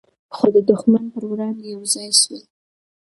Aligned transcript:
خو 0.35 0.45
د 0.55 0.57
دښمن 0.69 1.05
په 1.15 1.19
وړاندې 1.31 1.63
یو 1.73 1.81
ځای 1.93 2.09
سول. 2.21 2.41